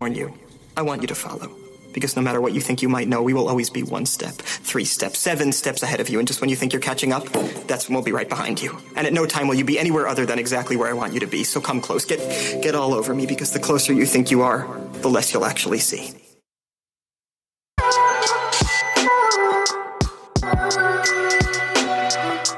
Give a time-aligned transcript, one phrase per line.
[0.00, 0.32] warn you.
[0.78, 1.50] I want you to follow.
[1.92, 4.32] Because no matter what you think you might know, we will always be one step,
[4.32, 6.18] three steps, seven steps ahead of you.
[6.20, 7.26] And just when you think you're catching up,
[7.66, 8.78] that's when we'll be right behind you.
[8.96, 11.20] And at no time will you be anywhere other than exactly where I want you
[11.20, 11.44] to be.
[11.44, 12.06] So come close.
[12.06, 12.20] Get,
[12.62, 14.66] get all over me because the closer you think you are,
[15.02, 16.14] the less you'll actually see.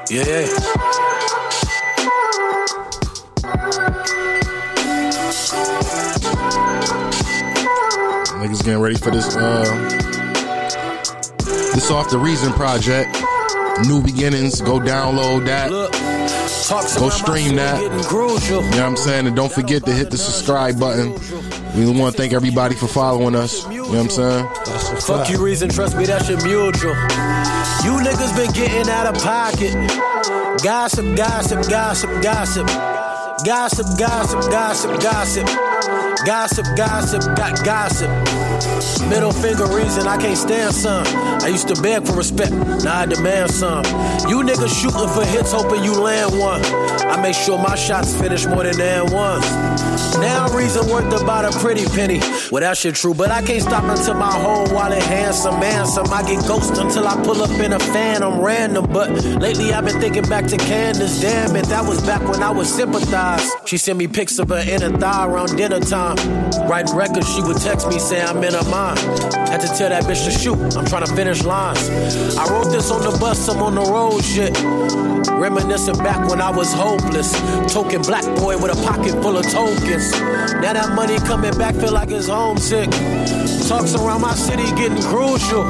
[0.09, 0.72] Yeah,
[8.63, 9.35] getting ready for this.
[9.35, 9.63] Uh,
[11.73, 13.15] this off the Reason project.
[13.87, 14.61] New beginnings.
[14.61, 15.69] Go download that.
[15.69, 17.81] Go stream that.
[17.81, 19.27] You know what I'm saying?
[19.27, 21.11] And don't forget to hit the subscribe button.
[21.75, 23.67] We want to thank everybody for following us.
[23.69, 24.47] You know what I'm saying?
[25.01, 25.69] Fuck you, reason.
[25.69, 26.93] Trust me, that shit mutual.
[27.83, 29.73] You niggas been getting out of pocket.
[30.63, 32.67] Gossip, gossip, gossip, gossip.
[33.45, 35.47] Gossip, gossip, gossip, gossip.
[36.25, 38.09] Gossip, gossip, got gossip.
[39.09, 41.05] Middle finger reason I can't stand some.
[41.43, 42.51] I used to beg for respect,
[42.83, 43.83] now I demand some.
[44.29, 46.61] You niggas shooting for hits, hoping you land one.
[47.05, 49.45] I make sure my shots finish more than and ones.
[50.17, 52.19] Now reason worth about a pretty penny.
[52.51, 56.07] Well, that shit true, but I can't stop until my whole wallet handsome, handsome.
[56.11, 58.91] I get ghost until I pull up in a phantom random.
[58.91, 61.21] But lately I've been thinking back to Candace.
[61.21, 63.51] Damn it, that was back when I was sympathized.
[63.65, 66.17] She sent me pics of her inner thigh around dinner time.
[66.67, 68.92] Writing records, she would text me saying I'm in her mind.
[69.49, 70.57] Had to tell that bitch to shoot.
[70.77, 71.89] I'm trying to finish lines.
[72.37, 74.57] I wrote this on the bus, I'm on the road shit.
[75.29, 77.31] Reminiscing back when I was hopeless.
[77.73, 80.11] Token black boy with a pocket full of tokens.
[80.61, 82.89] Now that money coming back, feel like it's homesick.
[83.67, 85.63] Talks around my city getting crucial.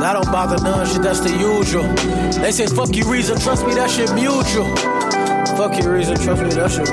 [0.00, 1.82] That don't bother none, shit, that's the usual.
[2.42, 4.99] They say, fuck you, reason, trust me, that shit mutual.
[5.56, 6.88] Fuck you, reason, trust me, that shit.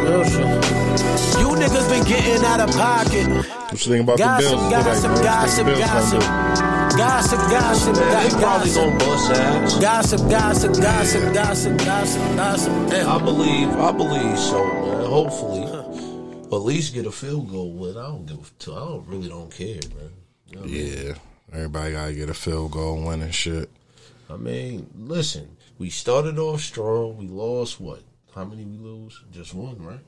[1.39, 3.27] You niggas been getting out of pocket.
[3.71, 4.71] What you think about Gossip, the bills?
[4.71, 6.19] gossip, today, gossip, What you think the gossip.
[6.19, 6.97] bills gonna do?
[6.97, 8.83] Gossip, gossip, Man, they got probably gossip.
[8.83, 9.81] gonna bust.
[9.81, 12.73] Gossip, gossip, gossip, gossip, gossip, gossip.
[13.07, 15.05] I believe, I believe so, man.
[15.05, 15.63] Hopefully,
[16.51, 17.97] at least get a field goal with.
[17.97, 18.37] I don't give.
[18.37, 20.11] a t- I don't really don't care, man.
[20.49, 21.03] You know what I mean?
[21.07, 21.13] Yeah.
[21.53, 23.69] Everybody got to get a field goal, win and shit.
[24.29, 27.17] I mean, listen, we started off strong.
[27.17, 28.01] We lost what?
[28.37, 29.19] How many we lose?
[29.31, 29.99] Just one, right?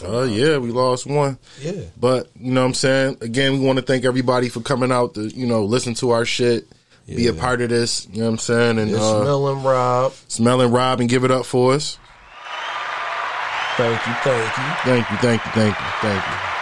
[0.00, 1.38] Uh, yeah, we lost one.
[1.60, 1.72] Yeah.
[1.98, 3.16] But, you know what I'm saying?
[3.20, 6.24] Again, we want to thank everybody for coming out to, you know, listen to our
[6.24, 6.68] shit,
[7.04, 8.06] be a part of this.
[8.12, 8.78] You know what I'm saying?
[8.78, 10.12] And uh, smelling Rob.
[10.28, 11.98] smell and Rob and give it up for us.
[13.76, 14.64] Thank you, thank you.
[14.84, 16.55] Thank you, thank you, thank you, thank you.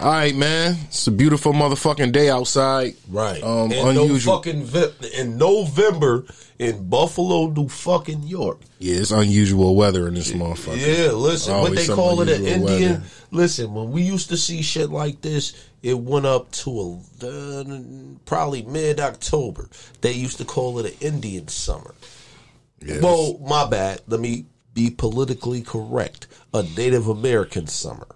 [0.00, 0.76] All right, man.
[0.86, 2.94] It's a beautiful motherfucking day outside.
[3.08, 3.42] Right.
[3.42, 4.34] Um, in unusual.
[4.34, 6.24] No fucking vi- in November
[6.58, 8.60] in Buffalo, New fucking York.
[8.80, 10.78] Yeah, it's unusual weather in this motherfucker.
[10.78, 12.62] Yeah, listen, what they call it an Indian.
[12.92, 13.02] weather.
[13.30, 17.64] Listen, when we used to see shit like this, it went up to a, uh,
[18.24, 19.68] probably mid October.
[20.00, 21.94] They used to call it an Indian summer.
[22.84, 23.00] Yes.
[23.00, 24.00] Well, my bad.
[24.08, 26.26] Let me be politically correct.
[26.52, 28.08] A Native American summer.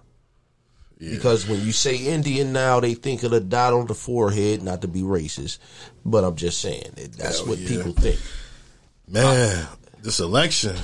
[0.99, 4.81] Because when you say Indian now, they think of the dot on the forehead, not
[4.81, 5.59] to be racist,
[6.03, 7.67] but I'm just saying that that's Hell what yeah.
[7.69, 8.19] people think.
[9.07, 9.65] man,
[10.01, 10.75] this election,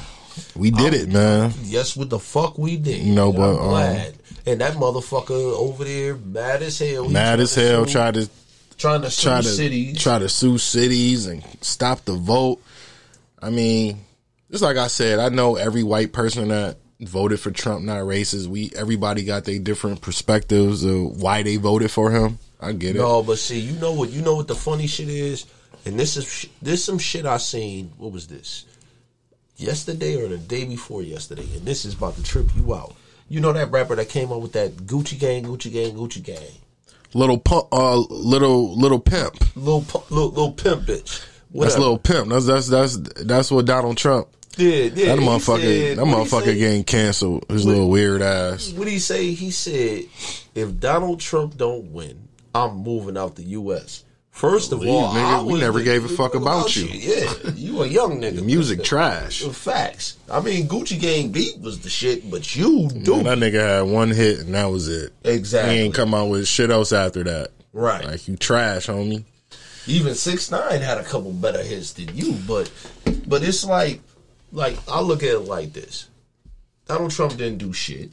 [0.55, 1.51] we did it, man.
[1.63, 3.01] Yes, what the fuck we did.
[3.01, 4.15] You know, but, I'm um, glad.
[4.45, 7.07] and that motherfucker over there, mad as hell.
[7.07, 8.29] He Mad as hell, tried to
[8.77, 10.01] trying to sue try to cities.
[10.01, 12.61] try to sue cities and stop the vote.
[13.41, 13.99] I mean,
[14.49, 18.47] just like I said, I know every white person that voted for Trump not racist.
[18.47, 22.39] We everybody got their different perspectives of why they voted for him.
[22.59, 22.99] I get it.
[22.99, 24.09] No, but see, you know what?
[24.09, 25.45] You know what the funny shit is,
[25.85, 27.91] and this is this some shit I seen.
[27.97, 28.65] What was this?
[29.57, 32.95] Yesterday or the day before yesterday, and this is about to trip you out.
[33.29, 36.51] You know that rapper that came up with that Gucci gang, Gucci gang, Gucci gang,
[37.13, 39.55] Lil Pump, uh, little little pimp.
[39.55, 41.03] little little, little pimp bitch.
[41.55, 41.79] That's Whatever.
[41.79, 42.29] little pimp.
[42.29, 44.27] That's that's that's that's what Donald Trump.
[44.57, 45.15] Yeah, yeah.
[45.15, 45.61] That motherfucker.
[45.61, 46.57] said- that motherfucker say?
[46.57, 47.45] getting canceled.
[47.49, 48.71] His little weird ass.
[48.73, 49.31] What did he say?
[49.33, 50.05] He said,
[50.53, 55.45] "If Donald Trump don't win, I'm moving out the U.S." First of Leave, all, nigga.
[55.45, 56.85] We never the- gave a fuck about you.
[56.87, 58.43] Yeah, you a young nigga.
[58.43, 59.45] Music trash.
[59.45, 60.17] Uh, facts.
[60.29, 63.81] I mean, Gucci Gang beat was the shit, but you do Man, that nigga had
[63.83, 65.13] one hit and that was it.
[65.23, 65.75] Exactly.
[65.75, 67.51] He ain't come out with shit else after that.
[67.71, 68.03] Right.
[68.05, 69.23] Like you trash, homie.
[69.87, 72.69] even six nine had a couple better hits than you, but
[73.27, 74.01] but it's like
[74.51, 76.09] like I look at it like this:
[76.85, 78.11] Donald Trump didn't do shit.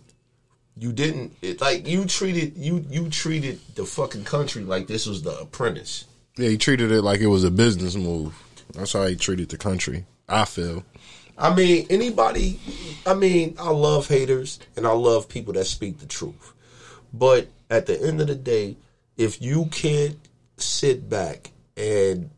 [0.76, 5.22] You didn't it, like you treated you you treated the fucking country like this was
[5.22, 6.06] the apprentice.
[6.36, 8.34] Yeah, he treated it like it was a business move.
[8.72, 10.06] That's how he treated the country.
[10.28, 10.84] I feel.
[11.36, 12.58] I mean, anybody.
[13.06, 16.52] I mean, I love haters and I love people that speak the truth.
[17.12, 18.76] But at the end of the day,
[19.16, 20.16] if you can't
[20.56, 22.30] sit back and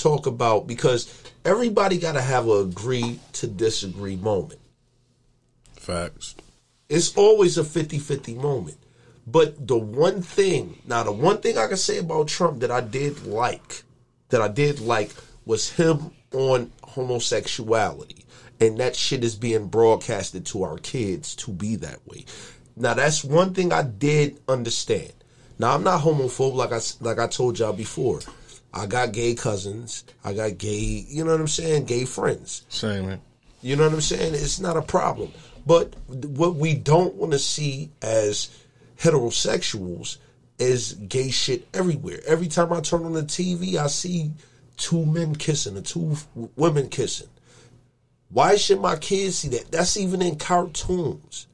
[0.00, 4.60] talk about because everybody got to have a agree to disagree moment.
[5.76, 6.34] Facts.
[6.88, 8.76] It's always a 50-50 moment.
[9.26, 12.80] But the one thing, now the one thing I can say about Trump that I
[12.80, 13.84] did like,
[14.30, 15.12] that I did like
[15.44, 18.24] was him on homosexuality.
[18.60, 22.24] And that shit is being broadcasted to our kids to be that way.
[22.76, 25.12] Now that's one thing I did understand.
[25.58, 28.20] Now I'm not homophobe like I like I told y'all before.
[28.72, 30.04] I got gay cousins.
[30.24, 32.64] I got gay, you know what I'm saying, gay friends.
[32.68, 33.20] Same, man.
[33.62, 34.34] You know what I'm saying?
[34.34, 35.32] It's not a problem.
[35.66, 38.50] But what we don't want to see as
[38.98, 40.18] heterosexuals
[40.58, 42.20] is gay shit everywhere.
[42.26, 44.32] Every time I turn on the TV, I see
[44.76, 46.16] two men kissing or two
[46.56, 47.28] women kissing.
[48.30, 49.70] Why should my kids see that?
[49.72, 51.48] That's even in cartoons.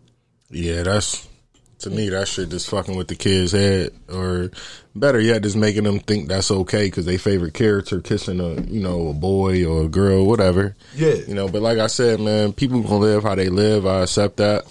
[0.50, 1.26] Yeah, that's
[1.80, 4.50] to me that shit just fucking with the kid's head, or
[4.94, 8.80] better yet, just making them think that's okay because they favorite character kissing a you
[8.80, 10.74] know a boy or a girl, whatever.
[10.94, 11.14] Yeah.
[11.14, 11.48] you know.
[11.48, 13.86] But like I said, man, people gonna live how they live.
[13.86, 14.64] I accept that.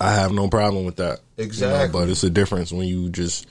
[0.00, 1.20] I have no problem with that.
[1.36, 2.00] you know, Exactly.
[2.00, 3.46] but it's a difference when you just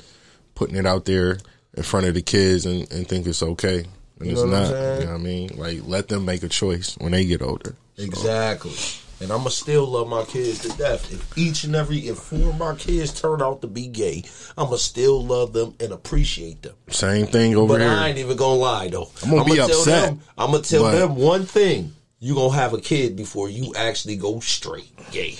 [0.55, 1.37] putting it out there
[1.75, 3.85] in front of the kids and, and think it's okay.
[4.19, 4.99] And You it's know what I'm not.
[4.99, 5.49] You know what I mean?
[5.57, 7.75] Like let them make a choice when they get older.
[7.97, 8.73] So, Exactly.
[9.21, 11.11] And I'ma still love my kids to death.
[11.13, 14.23] If each and every if four of my kids turn out to be gay,
[14.57, 16.73] I'ma still love them and appreciate them.
[16.89, 17.89] Same thing over But here.
[17.91, 19.09] I ain't even gonna lie though.
[19.23, 22.53] I'm gonna be tell upset, Them, I'm gonna tell but- them one thing: you gonna
[22.55, 25.37] have a kid before you actually go straight gay.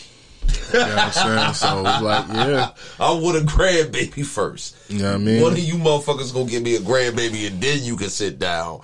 [0.74, 1.54] You know what I'm saying?
[1.56, 2.70] So it's like, yeah.
[3.00, 4.76] I want a grandbaby first.
[4.90, 5.42] You know what I mean?
[5.42, 8.82] One of you motherfuckers gonna give me a grandbaby, and then you can sit down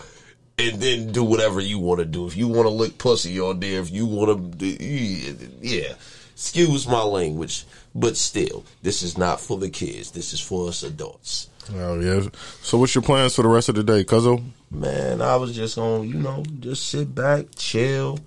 [0.57, 2.25] and then do whatever you want to do.
[2.25, 5.94] If you want to lick pussy on there, if you want to, yeah.
[6.33, 7.65] Excuse my language,
[7.95, 10.12] but still, this is not for the kids.
[10.12, 11.50] This is for us adults.
[11.74, 12.30] Oh yeah.
[12.62, 14.44] So what's your plans for the rest of the day, Cuzzo?
[14.69, 18.19] Man, I was just gonna, you know, just sit back, chill.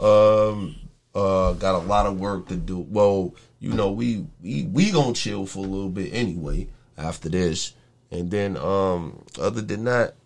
[0.00, 0.74] Um,
[1.14, 2.80] uh, got a lot of work to do.
[2.80, 6.66] Well, you know, we we we gonna chill for a little bit anyway
[6.98, 7.72] after this,
[8.10, 10.16] and then um, other than that,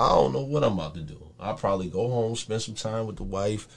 [0.00, 1.22] I don't know what I'm about to do.
[1.38, 3.68] I'll probably go home, spend some time with the wife,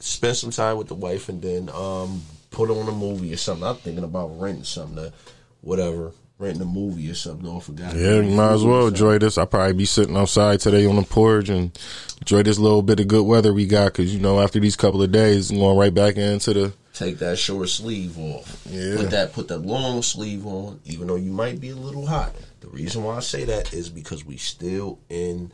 [0.00, 3.64] spend some time with the wife, and then um, put on a movie or something.
[3.64, 5.12] I'm thinking about renting something, to,
[5.60, 7.48] whatever, renting a movie or something.
[7.48, 7.94] I forgot.
[7.94, 9.38] Yeah, you might as well enjoy this.
[9.38, 11.76] I'll probably be sitting outside today on the porch and
[12.20, 15.02] enjoy this little bit of good weather we got because, you know, after these couple
[15.02, 16.72] of days, I'm going right back into the.
[16.94, 18.66] take that short sleeve off.
[18.68, 18.96] Yeah.
[18.96, 22.34] Put that put that long sleeve on, even though you might be a little hot.
[22.64, 25.52] The reason why I say that is because we still in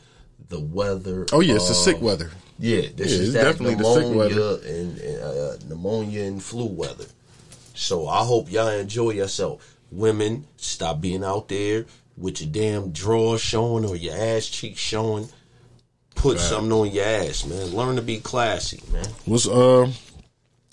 [0.48, 1.26] the weather.
[1.32, 2.30] Oh, yeah, it's the sick weather.
[2.56, 4.58] Yeah, this Yeah, is definitely the sick weather.
[4.64, 7.06] and, and uh, pneumonia and flu weather.
[7.74, 9.76] So I hope y'all enjoy yourself.
[9.90, 11.86] Women, stop being out there
[12.16, 15.28] with your damn drawers showing or your ass cheeks showing.
[16.14, 17.74] Put something on your ass, man.
[17.74, 19.06] Learn to be classy, man.
[19.24, 19.90] What's, uh,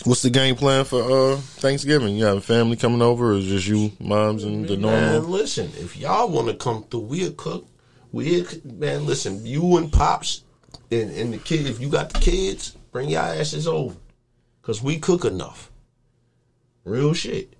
[0.04, 2.16] what's the game plan for uh Thanksgiving?
[2.16, 5.00] You have family coming over or is just you, moms, and the normal?
[5.00, 7.66] Man, listen, if y'all want to come through, we'll cook.
[8.12, 10.42] We'll, man, listen, you and Pops
[10.90, 13.96] and, and the kid, if you got the kids, bring your asses over.
[14.60, 15.70] Because we cook enough.
[16.84, 17.52] Real shit.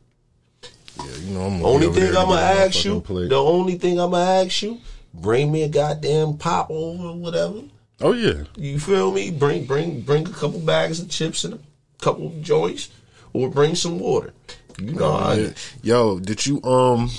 [0.99, 3.29] Yeah, you know, I'm gonna Only thing I'm to ask you, plate.
[3.29, 4.79] the only thing I'm to ask you,
[5.15, 7.63] bring me a goddamn pop over or whatever.
[8.01, 8.45] Oh, yeah.
[8.57, 9.31] You feel me?
[9.31, 11.59] Bring bring bring a couple bags of chips and a
[12.01, 12.89] couple joints,
[13.33, 14.33] or bring some water.
[14.81, 17.11] You know, how I- Yo, did you um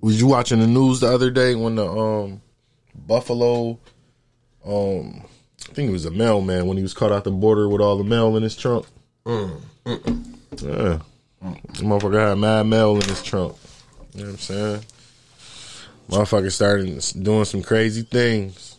[0.00, 2.40] was you watching the news the other day when the um
[3.06, 3.78] Buffalo
[4.64, 5.22] um
[5.68, 7.96] I think it was a mailman when he was caught out the border with all
[7.96, 8.86] the mail in his trunk?
[9.24, 9.60] Mm,
[10.60, 10.98] Yeah.
[11.40, 13.56] The motherfucker had mad mail in his trunk.
[14.14, 14.84] You know what I'm saying?
[16.08, 18.76] Motherfucker started doing some crazy things.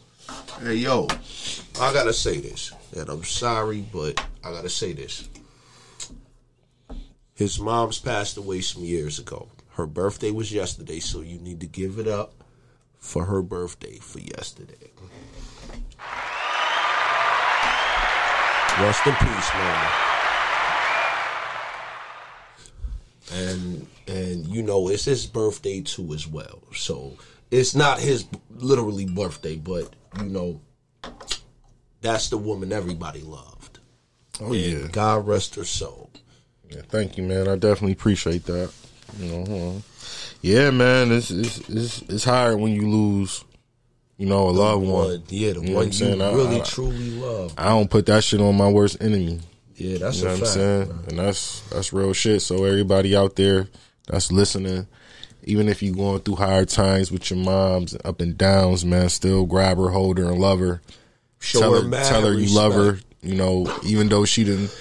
[0.62, 1.08] Hey yo,
[1.82, 5.30] I gotta say this, and I'm sorry, but I gotta say this.
[7.34, 9.48] His mom's passed away some years ago.
[9.70, 12.44] Her birthday was yesterday, so you need to give it up
[13.00, 14.92] for her birthday for yesterday.
[18.80, 19.92] Rest in peace, mama.
[23.32, 26.60] And and you know it's his birthday too as well.
[26.74, 27.18] So
[27.52, 28.26] it's not his
[28.58, 30.60] literally birthday, but you know
[32.02, 33.53] that's the woman everybody loved.
[34.44, 34.88] Oh yeah.
[34.92, 36.10] God rest her soul.
[36.70, 37.48] Yeah, thank you, man.
[37.48, 38.72] I definitely appreciate that.
[39.20, 39.80] You know, huh?
[40.42, 41.12] yeah, man.
[41.12, 43.44] It's it's it's it's hard when you lose,
[44.18, 44.92] you know, a loved one.
[45.08, 46.22] One, yeah, the You one I'm you saying?
[46.22, 47.54] I- really I- truly love.
[47.58, 49.40] I don't put that shit on my worst enemy.
[49.76, 50.54] Yeah, that's You know a what I'm fact.
[50.54, 51.00] saying?
[51.10, 52.42] And that's that's real shit.
[52.42, 53.68] So everybody out there
[54.08, 54.88] that's listening,
[55.44, 59.46] even if you're going through hard times with your moms, up and downs, man, still
[59.46, 60.82] grab her, hold her, and love her.
[61.40, 63.00] Show tell her her, tell her you love her.
[63.24, 64.76] You know, even though she didn't.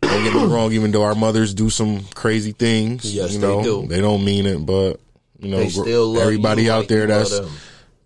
[0.00, 0.72] Don't get me wrong.
[0.72, 3.86] Even though our mothers do some crazy things, Yes, you they do.
[3.86, 4.64] they don't mean it.
[4.64, 5.00] But
[5.38, 7.40] you know, They still love everybody out like there that's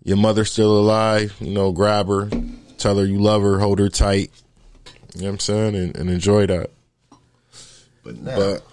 [0.03, 1.35] your mother's still alive.
[1.39, 2.29] You know, grab her,
[2.77, 4.31] tell her you love her, hold her tight.
[5.15, 6.69] You know what I'm saying, and, and enjoy that.
[8.03, 8.63] But now, But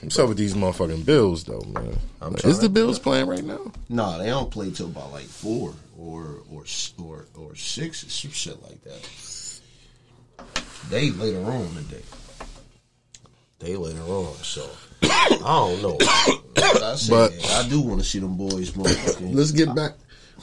[0.00, 1.96] what's up with these motherfucking bills, though, man?
[2.20, 3.72] I'm Is the bills playing right now?
[3.88, 6.64] no, they don't play till about like four or or
[6.98, 9.08] or or six or some shit like that.
[10.90, 12.02] They later on today.
[13.58, 14.68] They later on, so
[15.02, 15.96] I don't know.
[16.56, 18.76] I said, But- I do want to see them boys.
[19.20, 19.92] Let's get back.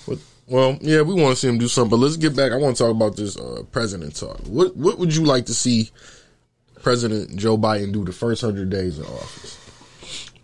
[0.07, 2.51] With, well, yeah, we want to see him do something, but let's get back.
[2.51, 4.39] I want to talk about this uh, president talk.
[4.47, 5.91] What What would you like to see
[6.81, 9.59] President Joe Biden do the first hundred days in office?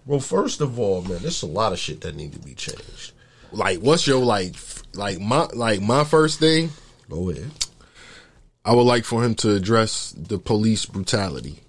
[0.06, 3.14] Well, first of all, man, there's a lot of shit that need to be changed.
[3.52, 4.54] Like, what's your like,
[4.94, 6.70] like my like my first thing?
[7.10, 7.50] Go ahead.
[8.66, 11.62] I would like for him to address the police brutality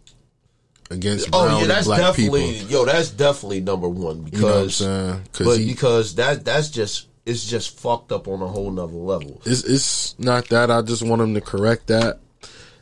[0.90, 2.68] against Oh brown yeah, and that's black definitely people.
[2.70, 2.84] yo.
[2.86, 7.06] That's definitely number one because, You know what I'm but he- because that that's just
[7.26, 9.40] it's just fucked up on a whole nother level.
[9.44, 10.70] It's, it's not that.
[10.70, 12.20] I just want him to correct that,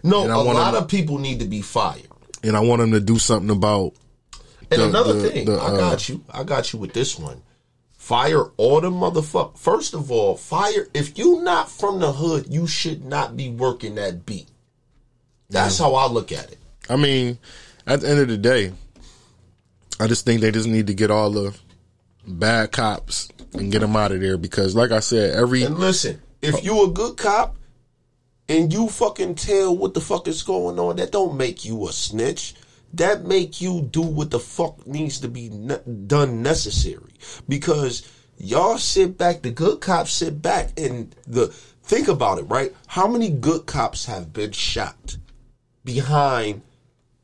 [0.02, 2.06] No, I a lot of people need to be fired.
[2.42, 3.94] and I want him to do something about.
[4.70, 6.22] And The- another the- thing, the, I uh, got you.
[6.30, 7.40] I got you with this one.
[8.04, 9.56] Fire all the motherfucker.
[9.56, 10.88] First of all, fire.
[10.92, 14.46] If you not from the hood, you should not be working that beat.
[15.48, 16.58] That's how I look at it.
[16.90, 17.38] I mean,
[17.86, 18.74] at the end of the day,
[19.98, 21.56] I just think they just need to get all the
[22.28, 26.20] bad cops and get them out of there because, like I said, every And listen,
[26.42, 27.56] if you a good cop
[28.50, 31.92] and you fucking tell what the fuck is going on, that don't make you a
[31.92, 32.54] snitch.
[32.92, 37.13] That make you do what the fuck needs to be ne- done necessary.
[37.48, 41.48] Because y'all sit back, the good cops sit back and the
[41.82, 42.74] think about it, right?
[42.86, 45.16] How many good cops have been shot
[45.84, 46.62] behind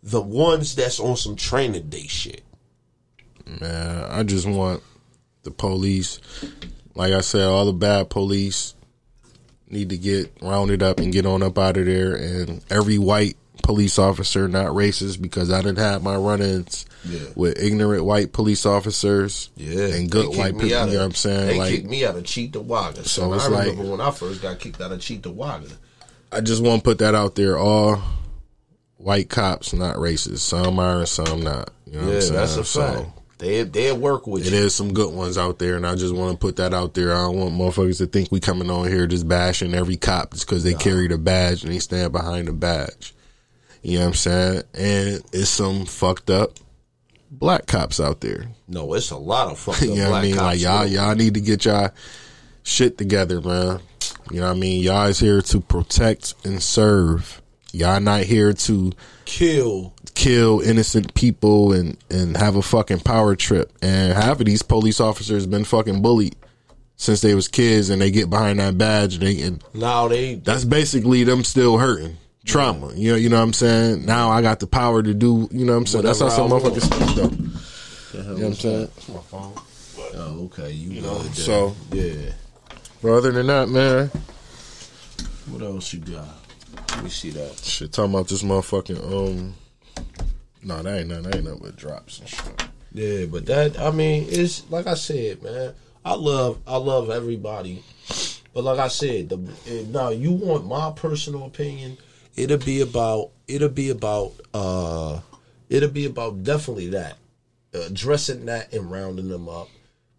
[0.02, 2.42] the ones that's on some training day shit?
[3.59, 4.83] man, I just want
[5.42, 6.21] the police,
[6.95, 8.75] like I said, all the bad police
[9.69, 13.37] need to get rounded up and get on up out of there, and every white
[13.62, 17.21] police officer, not racist, because I didn't have my run-ins Yeah.
[17.35, 20.67] with ignorant white police officers Yeah, and good white people.
[20.69, 21.47] You know what I'm saying?
[21.47, 22.97] They like kicked me out of Cheektowaga.
[22.99, 25.71] So So I it's remember like- when I first got kicked out of Cheektowaga.
[26.33, 27.59] I just want to put that out there.
[27.59, 28.00] All
[28.97, 30.38] white cops not racist.
[30.38, 31.71] Some are and some not.
[31.87, 32.33] You know what Yeah, I'm saying?
[32.35, 33.07] that's a So, fact.
[33.38, 34.59] They they work with It you.
[34.59, 37.14] is some good ones out there, and I just want to put that out there.
[37.14, 40.47] I don't want motherfuckers to think we coming on here just bashing every cop just
[40.47, 43.14] because they carry the badge and they stand behind the badge.
[43.82, 44.62] You know what I'm saying?
[44.75, 46.58] And it's some fucked up
[47.30, 48.46] black cops out there.
[48.68, 50.34] No, it's a lot of fucked up you know what black I mean?
[50.34, 50.44] cops.
[50.46, 50.92] Like y'all, too.
[50.94, 51.90] y'all need to get y'all
[52.62, 53.80] shit together, man.
[54.30, 54.82] You know what I mean?
[54.82, 57.40] Y'all is here to protect and serve.
[57.72, 58.92] Y'all not here to
[59.25, 59.94] kill.
[60.14, 63.72] kill innocent people and and have a fucking power trip.
[63.80, 66.37] And half of these police officers been fucking bullied
[66.96, 69.14] since they was kids, and they get behind that badge.
[69.14, 72.16] And they and Now they that's basically them still hurting.
[72.50, 74.04] Trauma, you know, you know what I'm saying.
[74.07, 76.04] Now I got the power to do, you know what I'm saying.
[76.04, 76.75] That's how Whatever some I want.
[76.75, 78.19] motherfuckers speak, though.
[78.19, 78.88] You know what I'm saying.
[79.33, 79.49] My
[80.12, 81.19] Oh, okay, you, know.
[81.19, 81.33] then.
[81.35, 82.33] so- yeah.
[83.02, 84.11] But other than that, man,
[85.50, 86.26] What else you got?
[86.90, 87.57] Let me see that.
[87.59, 89.54] shit, talking about this motherfucking um.
[90.62, 91.23] No, that ain't nothing.
[91.25, 92.64] That ain't nothing but drops and shit.
[92.92, 95.73] Yeah, but that I mean, it's like I said, man.
[96.04, 97.83] I love I love everybody,
[98.52, 99.37] but like I said, the
[99.90, 101.97] now you want my personal opinion.
[102.37, 105.20] It'll be about it'll be about uh
[105.68, 107.16] it'll be about definitely that
[107.72, 109.68] addressing that and rounding them up.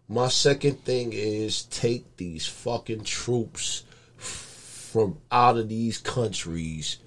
[0.08, 3.84] My second thing is take these fucking troops
[4.16, 6.98] from out of these countries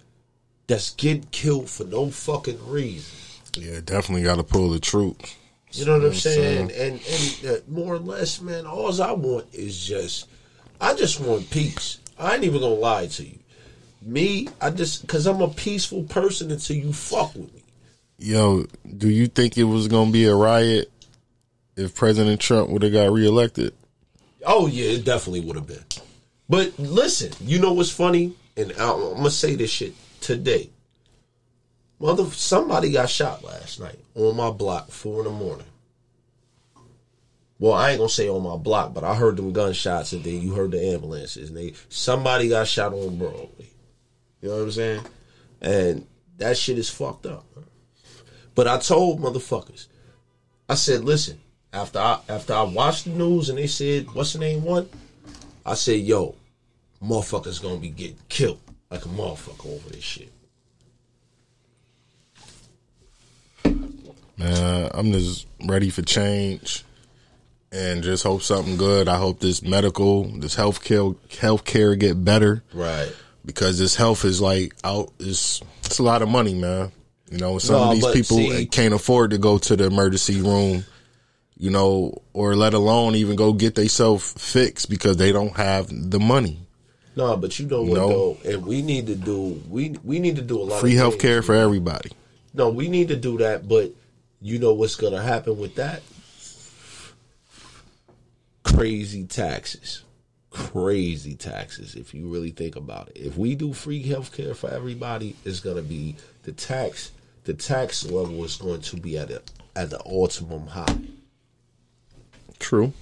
[0.68, 3.16] that's getting killed for no fucking reason.
[3.58, 5.36] Yeah, definitely got to pull the troops.
[5.72, 6.72] You know what I'm saying?
[6.72, 10.28] And and uh, more or less, man, all I want is just,
[10.80, 12.00] I just want peace.
[12.18, 13.40] I ain't even gonna lie to you.
[14.06, 17.64] Me, I just because I'm a peaceful person until you fuck with me.
[18.20, 20.92] Yo, do you think it was gonna be a riot
[21.76, 23.74] if President Trump would have got reelected?
[24.46, 25.84] Oh yeah, it definitely would have been.
[26.48, 28.36] But listen, you know what's funny?
[28.56, 30.70] And I'm gonna say this shit today.
[32.00, 35.66] Mother, somebody got shot last night on my block, four in the morning.
[37.58, 40.42] Well, I ain't gonna say on my block, but I heard them gunshots, and then
[40.42, 43.70] you heard the ambulances, and they somebody got shot on Broadway.
[44.46, 45.02] You know what I'm saying?
[45.60, 47.46] And That shit is fucked up.
[48.54, 49.88] But I told motherfuckers,
[50.70, 51.40] I said, listen,
[51.74, 54.88] after I after I watched the news and they said, what's the name one?
[55.66, 56.36] I said, yo,
[57.04, 58.60] motherfuckers gonna be getting killed
[58.92, 60.32] like a motherfucker over this shit.
[64.38, 66.84] Man, I'm just ready for change
[67.72, 69.08] and just hope something good.
[69.08, 72.64] I hope this medical, this healthcare healthcare get better.
[72.74, 73.12] Right.
[73.46, 76.92] Because this health is like out is it's a lot of money, man.
[77.30, 80.42] You know, some No, of these people see- can't afford to go to the emergency
[80.42, 80.84] room,
[81.58, 86.20] you know, or let alone even go get themselves fixed because they don't have the
[86.20, 86.60] money.
[87.16, 88.10] No, but you know what No.
[88.10, 90.98] though, and we need to do we we need to do a lot Free of
[90.98, 92.12] health care for everybody.
[92.54, 93.92] No, we need to do that, but
[94.42, 96.02] you know what's gonna happen with that?
[98.64, 100.02] Crazy taxes.
[100.56, 103.18] Crazy taxes, if you really think about it.
[103.18, 107.12] If we do free health care for everybody, it's gonna be the tax
[107.46, 109.42] the tax level is going to be at a
[109.76, 110.98] at the ultimum high.
[112.60, 112.94] True.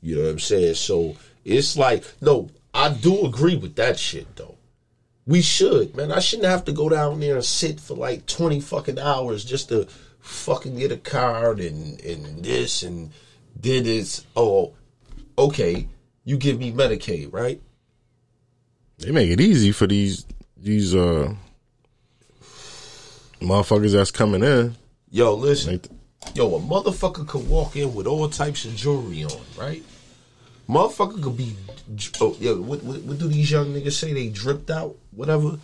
[0.00, 0.74] You know what I'm saying?
[0.74, 4.56] So it's like, no, I do agree with that shit though.
[5.26, 6.12] We should, man.
[6.12, 9.68] I shouldn't have to go down there and sit for like 20 fucking hours just
[9.70, 9.86] to
[10.20, 13.10] fucking get a card and, and this and
[13.58, 14.26] did this.
[14.36, 14.74] Oh,
[15.38, 15.88] okay.
[16.24, 17.60] You give me Medicaid, right?
[18.98, 20.26] They make it easy for these
[20.56, 21.34] these uh
[23.40, 24.76] motherfuckers that's coming in.
[25.10, 25.72] Yo, listen.
[25.72, 25.88] Like,
[26.32, 29.84] Yo, a motherfucker could walk in with all types of jewelry on, right?
[30.68, 31.54] Motherfucker could be,
[32.20, 34.12] oh, yo, what, what, what do these young niggas say?
[34.12, 35.58] They dripped out, whatever.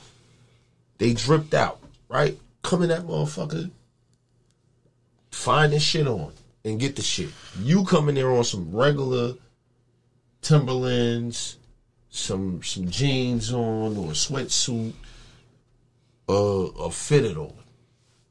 [0.98, 2.38] They dripped out, right?
[2.62, 3.70] Come in that motherfucker,
[5.30, 6.32] find this shit on,
[6.64, 7.30] and get the shit.
[7.60, 9.34] You come in there on some regular
[10.42, 11.58] Timberlands,
[12.08, 14.92] some some jeans on, or a sweatsuit,
[16.28, 17.54] uh, or fitted on,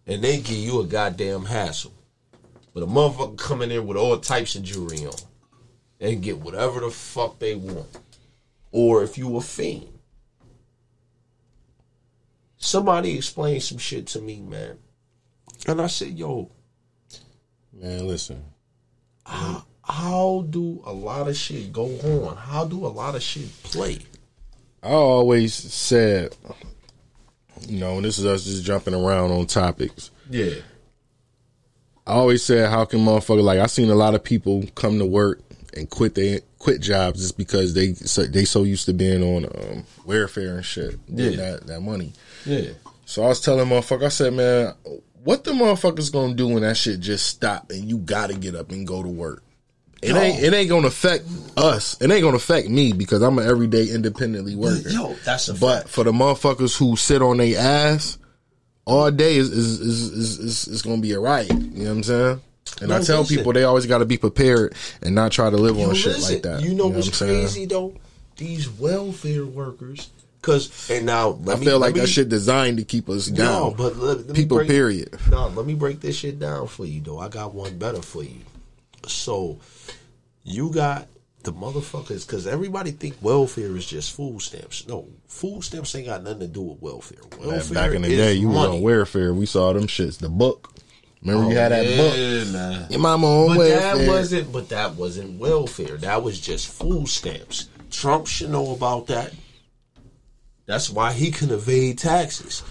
[0.08, 1.94] and they give you a goddamn hassle.
[2.74, 5.14] But a motherfucker come in there with all types of jewelry on
[6.00, 7.88] and get whatever the fuck they want.
[8.72, 10.00] Or if you a fiend.
[12.58, 14.78] Somebody explained some shit to me, man.
[15.68, 16.52] And I said, yo,
[17.74, 18.44] man, listen.
[19.90, 22.38] How do a lot of shit go on?
[22.38, 24.00] How do a lot of shit play?
[24.84, 26.36] I always said,
[27.68, 30.12] you know, and this is us just jumping around on topics.
[30.30, 30.54] Yeah.
[32.08, 35.06] I always said, how can motherfucker like I seen a lot of people come to
[35.06, 35.42] work
[35.76, 39.46] and quit they quit jobs just because they so, they so used to being on
[39.46, 41.32] um, welfare and shit, Yeah.
[41.32, 42.14] that that money.
[42.46, 42.70] Yeah.
[43.06, 44.74] So I was telling motherfucker, I said, man,
[45.24, 48.72] what the motherfuckers gonna do when that shit just stop and you gotta get up
[48.72, 49.44] and go to work?
[50.02, 51.26] It ain't it ain't gonna affect
[51.58, 52.00] us.
[52.02, 54.90] It ain't gonna affect me because I'm an everyday independently worker.
[54.90, 55.90] Yo, that's a But fact.
[55.90, 58.18] for the motherfuckers who sit on their ass
[58.86, 61.52] all day is is is is, is, is gonna be a riot.
[61.52, 62.42] You know what I'm saying?
[62.82, 63.38] And I tell listen.
[63.38, 66.14] people they always got to be prepared and not try to live on Yo, shit
[66.14, 66.62] listen, like that.
[66.62, 67.42] You know what what's I'm saying?
[67.42, 67.94] crazy though?
[68.38, 70.10] These welfare workers.
[70.42, 73.10] Cause and now let I me, feel let like me, that shit designed to keep
[73.10, 73.72] us down.
[73.72, 74.58] No, but let, let people.
[74.60, 75.20] break- period.
[75.30, 77.20] No, let me break this shit down for you though.
[77.20, 78.38] I got one better for you.
[79.08, 79.60] So
[80.44, 81.08] you got
[81.44, 84.88] the motherfuckers because everybody think welfare is just food stamps.
[84.88, 87.20] No, food stamps ain't got nothing to do with welfare.
[87.40, 88.78] Man, Welfare back in the day, you money.
[88.78, 89.34] on welfare.
[89.34, 90.18] We saw them shits.
[90.20, 90.74] The book.
[91.22, 92.16] Remember you oh, had that book.
[92.18, 92.88] Yeah, man.
[92.92, 93.98] Your mama on But welfare.
[93.98, 94.52] that wasn't.
[94.52, 95.98] But that wasn't welfare.
[95.98, 97.68] That was just food stamps.
[97.92, 99.34] Trump should know about that.
[100.66, 102.64] That's why he can evade taxes.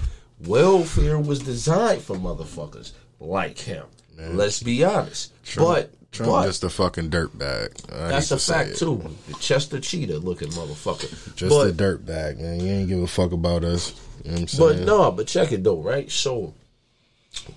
[0.46, 3.84] Welfare was designed for motherfuckers like him.
[4.16, 5.32] Let's be honest.
[5.56, 7.76] but Trump but just a fucking dirtbag.
[7.88, 8.76] That's a fact it.
[8.76, 9.02] too.
[9.28, 11.36] The Chester Cheetah looking motherfucker.
[11.36, 12.60] Just but, a dirtbag, man.
[12.60, 13.94] You ain't give a fuck about us.
[14.24, 14.78] You know what I'm saying?
[14.78, 16.10] But no, but check it though, right?
[16.10, 16.54] So,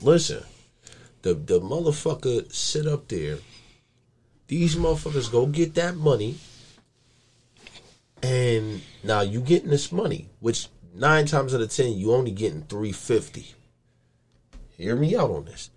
[0.01, 0.43] listen,
[1.21, 3.37] the the motherfucker sit up there.
[4.47, 6.35] These motherfuckers go get that money,
[8.21, 12.63] and now you getting this money, which nine times out of ten you only getting
[12.63, 13.55] three fifty.
[14.77, 15.69] Hear me out on this,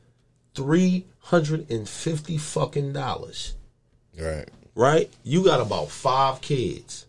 [0.55, 3.55] three hundred and fifty fucking dollars
[4.19, 4.49] Right.
[4.75, 5.11] right?
[5.25, 7.07] You got about five kids.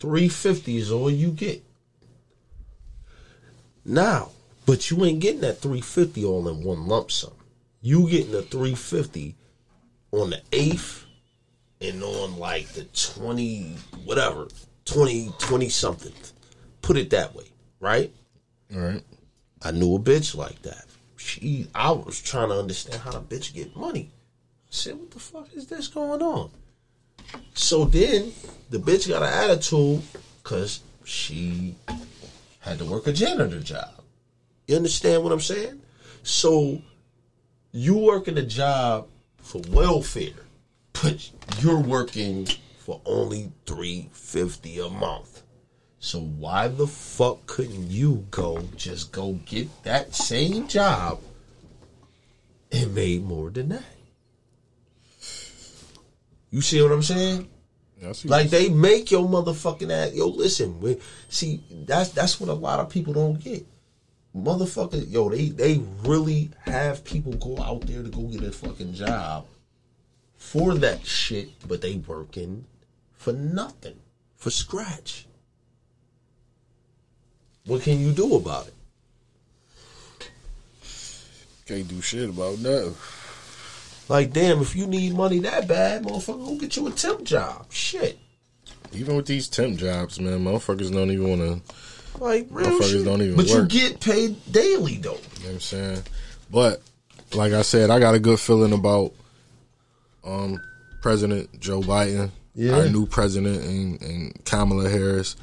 [0.00, 1.62] Three fifty is all you get.
[3.84, 4.30] Now,
[4.66, 7.32] but you ain't getting that three fifty all in one lump sum.
[7.80, 9.36] You getting the three fifty
[10.12, 11.04] on the eighth
[11.80, 14.48] and on like the twenty whatever,
[14.84, 16.12] 20, 20 something.
[16.82, 17.44] Put it that way,
[17.80, 18.12] right?
[18.74, 19.02] All right.
[19.62, 20.84] I knew a bitch like that.
[21.24, 24.10] She, I was trying to understand how the bitch get money.
[24.12, 26.50] I said, "What the fuck is this going on?"
[27.54, 28.32] So then
[28.68, 30.02] the bitch got an attitude
[30.42, 31.76] because she
[32.60, 33.88] had to work a janitor job.
[34.68, 35.80] You understand what I'm saying?
[36.22, 36.82] So
[37.72, 39.08] you working a job
[39.38, 40.44] for welfare,
[40.92, 42.46] but you're working
[42.78, 45.33] for only three fifty a month.
[46.04, 51.18] So why the fuck couldn't you go just go get that same job
[52.70, 53.84] and made more than that?
[56.50, 57.48] You see what I'm saying?
[58.28, 60.12] Like they make your motherfucking ass.
[60.12, 60.78] Yo, listen.
[60.78, 63.66] we- See, that's that's what a lot of people don't get.
[64.36, 68.92] Motherfuckers, yo, they they really have people go out there to go get a fucking
[68.92, 69.46] job
[70.36, 72.66] for that shit, but they working
[73.14, 73.96] for nothing,
[74.36, 75.26] for scratch.
[77.66, 78.74] What can you do about it?
[81.66, 82.94] can't do shit about nothing.
[84.10, 87.72] Like, damn, if you need money that bad, motherfucker, go get you a temp job.
[87.72, 88.18] Shit.
[88.92, 91.74] Even with these temp jobs, man, motherfuckers don't even want to.
[92.22, 93.04] Like real Motherfuckers shit.
[93.06, 93.72] don't even but work.
[93.72, 95.12] you get paid daily though.
[95.12, 96.02] You know what I'm saying?
[96.50, 96.82] But
[97.32, 99.14] like I said, I got a good feeling about
[100.22, 100.60] um
[101.00, 102.74] President Joe Biden, Yeah.
[102.76, 105.34] our new president, and, and Kamala Harris.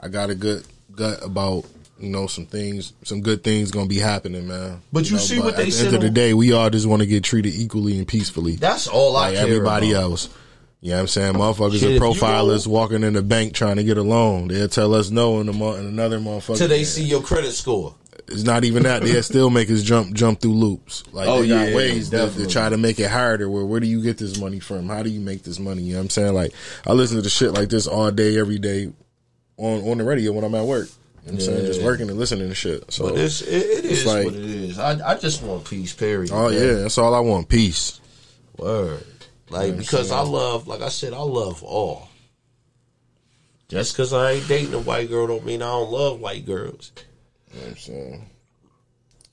[0.00, 0.64] I got a good
[0.96, 1.64] gut about
[1.98, 4.82] you know some things, some good things gonna be happening, man.
[4.92, 6.68] But you know, see what at they the said end of the day, we all
[6.70, 10.02] just want to get treated equally and peacefully, That's all I like care everybody about.
[10.02, 10.28] else.
[10.82, 11.36] You know what I'm saying?
[11.36, 14.48] Oh, Motherfuckers Shit, are profilers walking in the bank trying to get a loan.
[14.48, 16.58] They'll tell us no, in, the mo- and another motherfucker.
[16.58, 17.94] Till they see your credit score.
[18.28, 19.02] It's not even that.
[19.02, 21.04] They still make us jump jump through loops.
[21.12, 23.48] Like Oh, they got yeah, ways to, to try to make it harder.
[23.48, 24.88] Where where do you get this money from?
[24.88, 25.82] How do you make this money?
[25.82, 26.34] You know what I'm saying?
[26.34, 26.52] Like
[26.86, 28.92] I listen to the shit like this all day, every day
[29.58, 30.88] on on the radio when I'm at work.
[31.24, 31.66] You know what I'm saying?
[31.66, 32.92] Just working and listening to shit.
[32.92, 34.78] So But it's, it, it It's is like- what it is.
[34.78, 36.30] I, I just want peace, period.
[36.32, 36.52] oh man.
[36.60, 37.48] yeah, that's all I want.
[37.48, 38.00] Peace.
[38.58, 39.04] Word.
[39.50, 42.08] Like, because I love, like I said, I love all.
[43.68, 46.92] Just because I ain't dating a white girl don't mean I don't love white girls.
[47.52, 48.30] You know what I'm saying?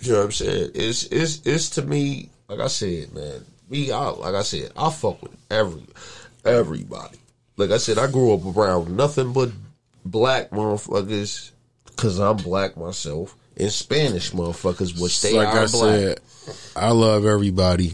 [0.01, 0.71] You know what I'm saying?
[0.75, 3.45] It's it's it's to me, like I said, man.
[3.69, 5.83] Me, I, like I said, I fuck with every
[6.43, 7.17] everybody.
[7.57, 9.51] Like I said, I grew up around nothing but
[10.05, 11.51] black motherfuckers
[11.85, 15.69] because I'm black myself, and Spanish motherfuckers, which they like are I black.
[15.69, 16.19] said,
[16.75, 17.85] I love everybody.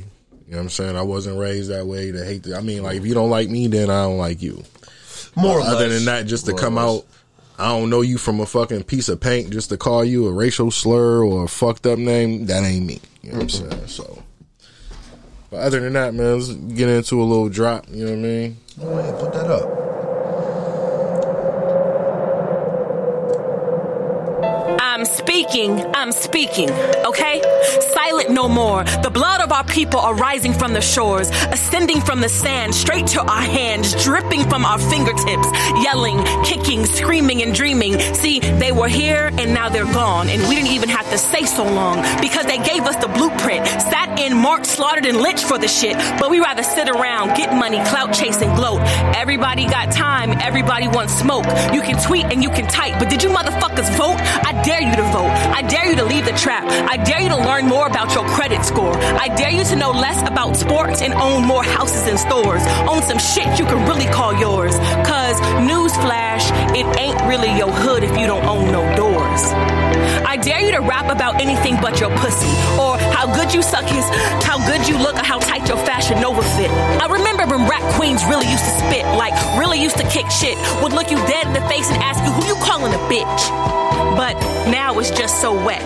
[0.47, 0.95] You know what I'm saying?
[0.97, 2.43] I wasn't raised that way to hate.
[2.43, 4.63] The, I mean, like if you don't like me, then I don't like you.
[5.35, 5.97] More or Other less.
[5.97, 7.05] than that, just to More come out,
[7.59, 10.31] I don't know you from a fucking piece of paint just to call you a
[10.31, 12.45] racial slur or a fucked up name.
[12.47, 12.99] That ain't me.
[13.21, 13.87] You know what I'm saying?
[13.87, 14.23] So,
[15.51, 17.85] but other than that, man, let's get into a little drop.
[17.89, 18.57] You know what I mean?
[19.19, 19.98] Put that up.
[25.29, 26.71] Speaking, I'm speaking,
[27.05, 27.39] okay?
[27.93, 28.83] Silent no more.
[28.83, 33.05] The blood of our people are rising from the shores, ascending from the sand straight
[33.13, 35.47] to our hands, dripping from our fingertips,
[35.83, 37.99] yelling, kicking, screaming, and dreaming.
[38.15, 41.45] See, they were here and now they're gone, and we didn't even have to say
[41.45, 45.59] so long because they gave us the blueprint, sat in, marked, slaughtered, and lynched for
[45.59, 48.81] the shit, but we rather sit around, get money, clout chase, and gloat.
[49.15, 51.45] Everybody got time, everybody wants smoke.
[51.71, 54.17] You can tweet and you can type, but did you motherfuckers vote?
[54.49, 55.18] I dare you to vote.
[55.25, 56.65] I dare you to leave the trap.
[56.89, 58.95] I dare you to learn more about your credit score.
[58.97, 62.61] I dare you to know less about sports and own more houses and stores.
[62.87, 64.75] Own some shit you can really call yours.
[65.05, 68.81] Cause newsflash, it ain't really your hood if you don't own no
[69.43, 72.51] I dare you to rap about anything but your pussy.
[72.79, 74.05] Or how good you suck his,
[74.43, 76.71] how good you look, or how tight your fashion Nova fit.
[76.71, 80.57] I remember when rap queens really used to spit, like really used to kick shit.
[80.81, 83.43] Would look you dead in the face and ask you who you calling a bitch.
[84.15, 84.33] But
[84.69, 85.81] now it's just so wet.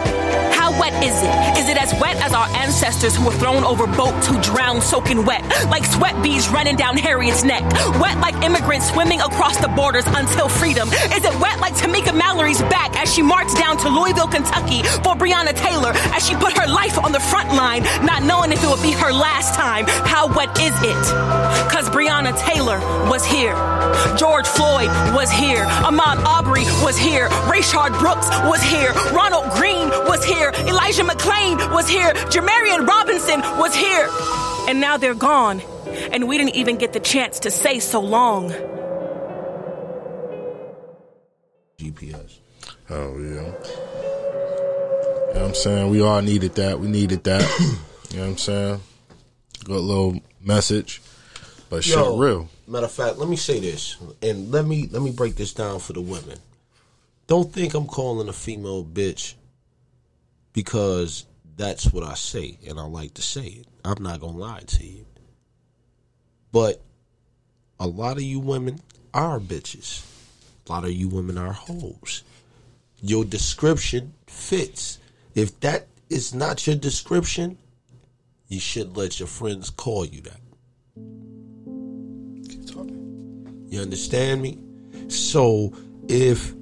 [0.64, 1.60] How wet is it?
[1.60, 5.26] Is it as wet as our ancestors who were thrown over boats who drowned soaking
[5.26, 5.44] wet?
[5.68, 7.64] Like sweat beads running down Harriet's neck.
[8.00, 10.88] Wet like immigrants swimming across the borders until freedom.
[10.88, 15.20] Is it wet like Tamika Mallory's back as she marched down to Louisville, Kentucky for
[15.20, 18.68] Breonna Taylor as she put her life on the front line, not knowing if it
[18.70, 19.84] would be her last time?
[19.86, 21.04] How wet is it?
[21.76, 23.52] Cause Breonna Taylor was here.
[24.16, 25.66] George Floyd was here.
[25.84, 27.28] Ahmaud Arbery was here.
[27.52, 28.94] Rayshard Brooks was here.
[29.12, 30.54] Ronald Greene was here.
[30.68, 32.14] Elijah McClain was here.
[32.14, 34.08] Jamarion Robinson was here.
[34.68, 35.62] And now they're gone.
[36.12, 38.52] And we didn't even get the chance to say so long.
[41.78, 42.40] GPS.
[42.90, 43.54] Oh yeah.
[45.34, 45.90] You know what I'm saying?
[45.90, 46.80] We all needed that.
[46.80, 47.42] We needed that.
[48.12, 48.82] you know what I'm saying?
[49.66, 51.02] Good little message.
[51.70, 52.50] But shit Yo, real.
[52.68, 55.80] Matter of fact, let me say this, and let me let me break this down
[55.80, 56.38] for the women.
[57.28, 59.34] Don't think I'm calling a female bitch
[60.54, 61.26] because
[61.58, 63.68] that's what I say, and I like to say it.
[63.84, 65.06] I'm not gonna lie to you,
[66.52, 66.82] but
[67.80, 68.80] a lot of you women
[69.14, 70.06] are bitches.
[70.68, 72.24] A lot of you women are hoes.
[73.02, 75.00] Your description fits
[75.36, 77.58] If that is not your description,
[78.48, 80.40] you shouldn't let your friends call you that.
[83.68, 84.60] You understand me?
[85.08, 85.74] So
[86.08, 86.54] if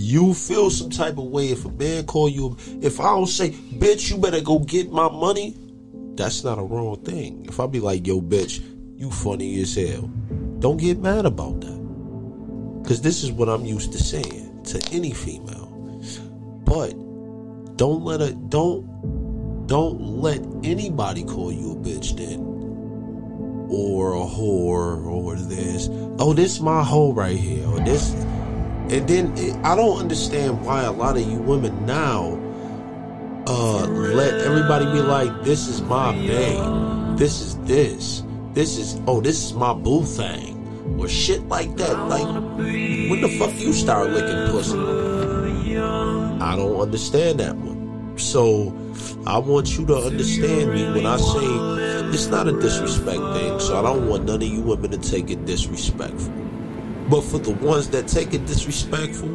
[0.00, 3.50] you feel some type of way if a man call you if I don't say,
[3.50, 5.56] bitch, you better go get my money,
[6.14, 7.44] that's not a wrong thing.
[7.46, 8.62] If I be like, yo, bitch,
[8.96, 10.10] you funny as hell.
[10.58, 11.80] Don't get mad about that.
[12.86, 15.66] Cause this is what I'm used to saying to any female.
[16.64, 16.90] But
[17.76, 22.50] don't let a don't don't let anybody call you a bitch then
[23.70, 25.88] or a whore or this.
[26.18, 27.66] Oh, this my hoe right here.
[27.68, 28.12] Or this,
[28.90, 32.38] and then it, I don't understand why a lot of you women now
[33.46, 38.22] uh let everybody be like, this is my babe, this is this,
[38.52, 40.56] this is oh, this is my boo thing,
[40.98, 41.96] or shit like that.
[42.08, 42.26] Like,
[42.56, 44.78] when the fuck you start licking pussy?
[46.42, 48.18] I don't understand that one.
[48.18, 48.74] So
[49.26, 53.60] I want you to understand me when I say it's not a disrespect thing.
[53.60, 56.39] So I don't want none of you women to take it disrespectful.
[57.10, 59.28] But for the ones that take it disrespectful,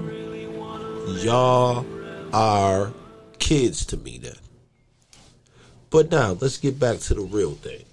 [1.17, 1.85] y'all
[2.33, 2.93] are
[3.39, 4.35] kids to me then.
[5.89, 7.83] But now let's get back to the real thing.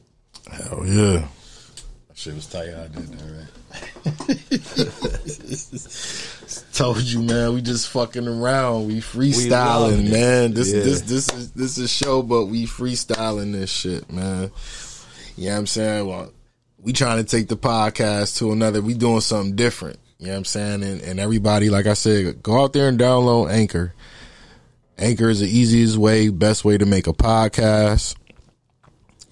[0.51, 1.27] Hell yeah.
[2.15, 3.49] Shit was tight how I did that, right?
[6.75, 7.55] Told you, man.
[7.55, 8.87] We just fucking around.
[8.87, 10.13] We freestyling, loving it.
[10.13, 10.53] man.
[10.55, 10.83] This Yeah.
[10.83, 14.51] this this is this is a show, but we freestyling this shit, man.
[15.37, 16.07] You know what I'm saying?
[16.07, 16.31] Well,
[16.83, 18.81] we trying to take the podcast to another.
[18.83, 19.99] We doing something different.
[20.19, 20.83] You know what I'm saying?
[20.85, 23.95] And, and everybody, like I said, go out there and download Anchor.
[24.99, 28.15] Anchor is the easiest way, best way to make a podcast.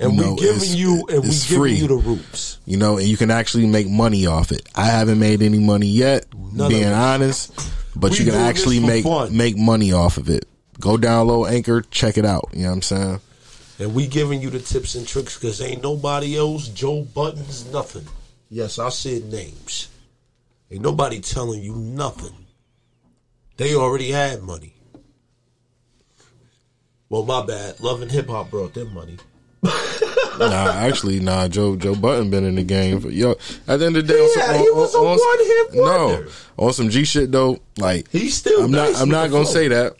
[0.00, 1.74] And You know, we giving you and we giving free.
[1.74, 2.58] you the roots.
[2.64, 4.66] you know, and you can actually make money off it.
[4.74, 7.52] I haven't made any money yet, None being honest,
[7.94, 9.36] but We you can actually make fun.
[9.36, 10.46] make money off of it.
[10.80, 12.48] Go download Anchor, check it out.
[12.54, 13.20] You know what I'm saying?
[13.80, 18.04] And we giving you the tips and tricks because ain't nobody else, Joe Buddens, nothing.
[18.50, 19.88] Yes, I said names.
[20.70, 22.34] Ain't nobody telling you nothing.
[23.56, 24.74] They already had money.
[27.08, 27.80] Well, my bad.
[27.80, 29.16] Love and hip hop brought them money.
[30.38, 31.48] nah, actually, nah.
[31.48, 33.00] Joe Joe Budden been in the game.
[33.00, 33.32] For, yo,
[33.66, 35.18] at the end of the day, on Yeah, some, he on, was a on- on-
[35.18, 36.24] one-hit wonder.
[36.24, 37.58] No, on some G shit though.
[37.78, 39.02] Like He's still I'm nice not.
[39.02, 39.96] I'm not gonna say that.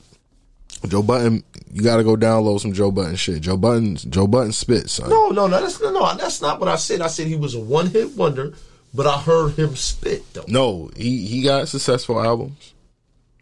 [0.88, 3.42] Joe Budden, you got to go download some Joe Budden shit.
[3.42, 5.10] Joe Budden, Joe Budden spit, son.
[5.10, 7.00] No, no, no, that's no, no, that's not what I said.
[7.02, 8.54] I said he was a one hit wonder,
[8.94, 10.44] but I heard him spit though.
[10.48, 12.72] No, he he got successful albums.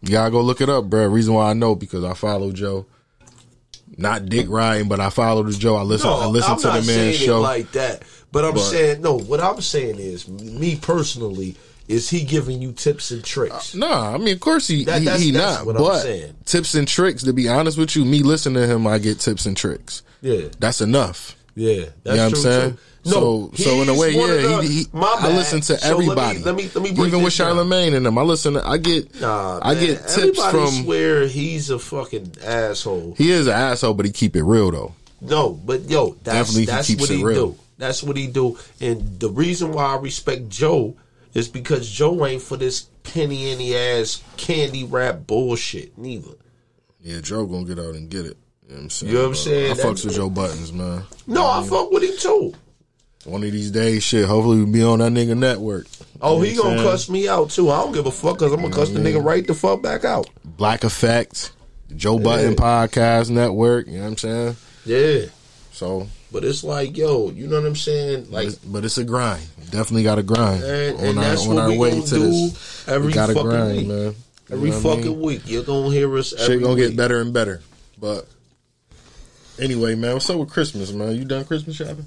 [0.03, 1.07] You gotta go look it up, bro.
[1.07, 2.87] Reason why I know because I follow Joe.
[3.97, 5.77] Not Dick Ryan, but I follow the Joe.
[5.77, 6.09] I listen.
[6.11, 7.41] I listen I'm to the man's show.
[7.41, 8.03] like that.
[8.31, 9.19] But I'm But- saying no.
[9.19, 11.57] What I'm saying is, me personally,
[11.89, 13.75] is he giving you tips and tricks?
[13.75, 15.67] Uh, nah, I mean, of course he That- he, that's- he that's not.
[15.67, 16.35] what I'm but saying.
[16.45, 17.23] tips and tricks.
[17.25, 20.03] To be honest with you, me listening to him, I get tips and tricks.
[20.21, 21.37] Yeah, That's enough.
[21.55, 22.71] yeah, that's You know what I'm saying?
[22.73, 22.79] too.
[23.05, 25.99] No, so, so in a way, yeah, the- he, he, I listen to So let
[25.99, 26.39] me- everybody.
[26.41, 27.33] Let me let me, even with.
[27.33, 28.19] Charlemagne and them.
[28.19, 28.55] I listen.
[28.55, 30.85] To, I get, Nah, I man, get tips from.
[30.85, 33.15] Where he's a fucking asshole.
[33.17, 34.95] He is an asshole, but he keep it real though.
[35.23, 37.53] No, but yo, that's Definitely he that's keeps what it he real.
[37.53, 37.59] do.
[37.79, 38.59] That's what he do.
[38.81, 40.97] And the reason why I respect Joe
[41.39, 46.33] is because Joe ain't for this penny any ass candy wrap bullshit neither.
[47.01, 48.37] Yeah, Joe gonna get out and get it.
[48.69, 49.13] You know what I'm saying?
[49.13, 49.71] You know what I'm saying?
[49.71, 51.03] I That- fucks with Joe Buddens, man.
[51.27, 52.55] No, I fuck with him too.
[53.25, 54.27] One of these days, shit.
[54.27, 55.87] Hopefully, we be on that nigga network.
[56.21, 57.71] Oh, You he know what gonna cuss me out too.
[57.71, 60.05] I don't give a fuck because I'm gonna cuss the nigga right the fuck back
[60.05, 60.29] out.
[60.45, 61.53] Black Effect,
[61.97, 63.87] Joe Budden Podcast Network.
[63.87, 64.57] You know what I'm saying?
[64.87, 65.27] Yeah.
[65.73, 68.25] So, But it's like, yo, you know what I'm saying?
[68.25, 69.47] but Like, it's, but it's a grind.
[69.71, 72.07] Definitely got to grind and, on and our that's on what our we way gonna
[72.07, 72.89] do this.
[72.89, 73.87] every we gotta fucking grind, week.
[73.89, 73.99] man.
[73.99, 74.15] You
[74.51, 75.21] Every what I fucking mean?
[75.21, 76.33] week, you're gonna hear us.
[76.33, 76.47] Every.
[76.47, 76.89] Shit gonna week.
[76.89, 77.61] get better and better.
[78.01, 78.27] But
[79.59, 81.15] anyway, man, what's up with Christmas, man?
[81.17, 82.07] You done Christmas shopping?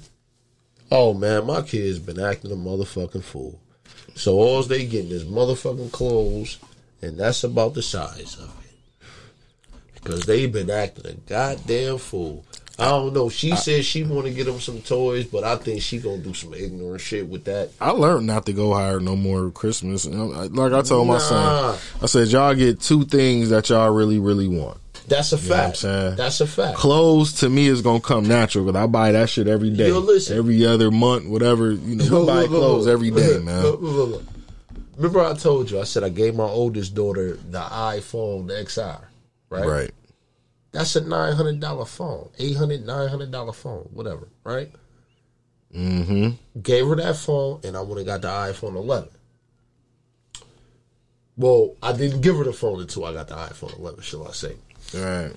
[0.90, 3.60] Oh man, my kids been acting a motherfucking fool.
[4.14, 6.58] So all they getting is motherfucking clothes,
[7.00, 9.06] and that's about the size of it.
[9.94, 12.44] Because they been acting a goddamn fool.
[12.82, 13.28] I don't know.
[13.28, 16.34] She said she want to get him some toys, but I think she gonna do
[16.34, 17.70] some ignorant shit with that.
[17.80, 20.04] I learned not to go higher no more Christmas.
[20.06, 24.48] Like I told my son, I said y'all get two things that y'all really, really
[24.48, 24.78] want.
[25.08, 25.82] That's a I'm fact.
[25.82, 26.78] That's a fact.
[26.78, 29.98] Clothes to me is gonna come natural because I buy that shit every day, Yo,
[29.98, 30.38] listen.
[30.38, 31.72] every other month, whatever.
[31.72, 32.92] You know, Look, buy look, clothes look.
[32.92, 34.26] every day, Look, man.
[34.96, 39.00] Remember I told you I said I gave my oldest daughter the iPhone the XR,
[39.50, 39.66] right?
[39.66, 39.90] Right.
[40.72, 44.70] That's a nine hundred dollar phone, eight hundred, nine hundred dollar phone, whatever, right?
[45.74, 46.60] Mm-hmm.
[46.60, 49.10] Gave her that phone, and I went and got the iPhone eleven.
[51.36, 54.32] Well, I didn't give her the phone until I got the iPhone eleven, shall I
[54.32, 54.56] say?
[54.94, 55.32] Right.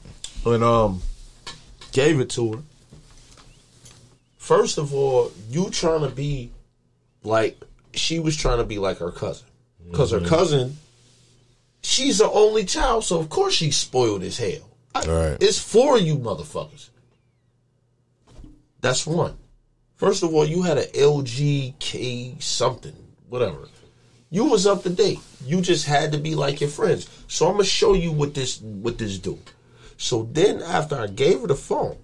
[0.46, 1.02] and um
[1.92, 2.60] gave it to her.
[4.38, 6.52] First of all, you trying to be
[7.24, 7.58] like
[7.94, 9.48] she was trying to be like her cousin,
[9.90, 10.78] because her cousin,
[11.82, 14.70] she's the only child, so of course she's spoiled as hell.
[14.96, 15.38] I- Right.
[15.42, 16.90] It's for you, motherfuckers.
[18.82, 19.38] That's one.
[19.96, 22.96] First of all, you had an LGK something,
[23.30, 23.68] whatever.
[24.30, 25.20] You was up to date.
[25.46, 27.08] You just had to be like your friends.
[27.28, 29.40] So I'm gonna show you what this what this do.
[29.98, 31.98] So then after I gave her the phone,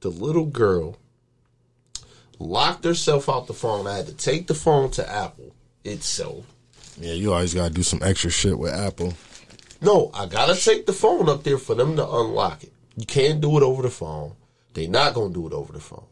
[0.00, 0.98] the little girl
[2.38, 3.86] locked herself out the phone.
[3.86, 6.44] I had to take the phone to Apple itself.
[7.00, 9.14] Yeah, you always gotta do some extra shit with Apple.
[9.82, 12.72] No, I gotta take the phone up there for them to unlock it.
[12.96, 14.34] You can't do it over the phone.
[14.74, 16.06] They're not gonna do it over the phone.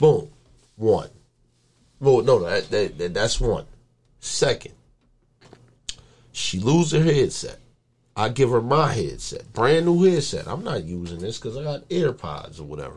[0.00, 0.30] Boom,
[0.74, 1.08] one.
[2.00, 3.64] Well, no, that, that, that that's one.
[4.18, 4.74] Second,
[6.32, 7.60] she lose her headset.
[8.16, 10.48] I give her my headset, brand new headset.
[10.48, 12.96] I'm not using this because I got AirPods or whatever.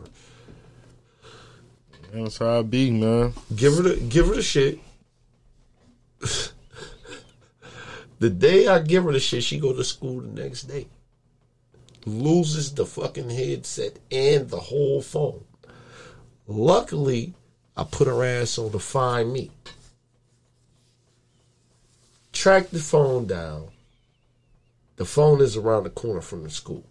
[2.12, 3.34] That's how I be, man.
[3.54, 4.80] Give her the give her the shit.
[8.20, 10.86] the day I give her the shit, she go to school the next day.
[12.06, 15.44] Loses the fucking headset and the whole phone.
[16.46, 17.34] Luckily,
[17.76, 19.50] I put her ass on to find me.
[22.32, 23.68] Track the phone down.
[24.96, 26.84] The phone is around the corner from the school.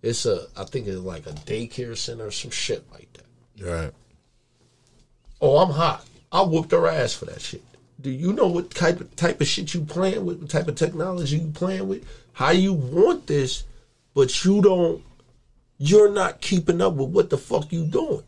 [0.00, 3.64] It's a, I think it's like a daycare center or some shit like that.
[3.64, 3.92] Right.
[5.40, 6.06] Oh, I'm hot.
[6.30, 7.64] I whooped her ass for that shit.
[8.02, 10.40] Do you know what type of type of shit you playing with?
[10.40, 12.04] What type of technology you playing with?
[12.32, 13.64] How you want this,
[14.14, 15.02] but you don't.
[15.78, 18.22] You're not keeping up with what the fuck you doing.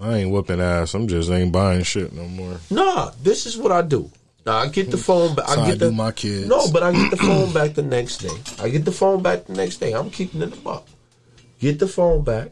[0.00, 0.94] I ain't whooping ass.
[0.94, 2.58] I'm just ain't buying shit no more.
[2.70, 4.10] Nah, this is what I do.
[4.44, 5.48] Now I get the phone back.
[5.48, 6.46] I get I the my kids.
[6.46, 8.62] No, but I get the phone back the next day.
[8.62, 9.92] I get the phone back the next day.
[9.92, 10.86] I'm keeping it up.
[11.60, 12.50] Get the phone back.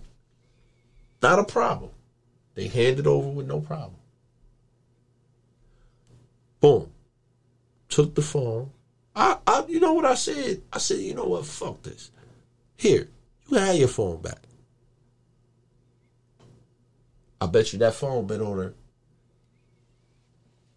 [1.22, 1.90] Not a problem.
[2.54, 3.94] They hand it over with no problem.
[6.62, 6.88] Boom.
[7.88, 8.70] Took the phone.
[9.14, 10.62] I, I, you know what I said?
[10.72, 11.44] I said, you know what?
[11.44, 12.10] Fuck this.
[12.76, 13.08] Here,
[13.48, 14.38] you can have your phone back.
[17.40, 18.74] I bet you that phone been on her